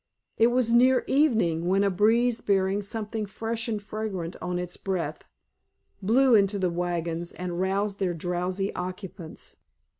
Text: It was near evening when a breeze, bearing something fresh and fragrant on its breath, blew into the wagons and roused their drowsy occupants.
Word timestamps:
It 0.37 0.47
was 0.47 0.73
near 0.73 1.03
evening 1.05 1.67
when 1.67 1.83
a 1.83 1.91
breeze, 1.91 2.41
bearing 2.41 2.81
something 2.81 3.27
fresh 3.27 3.67
and 3.67 3.79
fragrant 3.79 4.35
on 4.41 4.57
its 4.57 4.75
breath, 4.75 5.25
blew 6.01 6.33
into 6.33 6.57
the 6.57 6.71
wagons 6.71 7.33
and 7.33 7.59
roused 7.61 7.99
their 7.99 8.15
drowsy 8.15 8.73
occupants. 8.73 9.55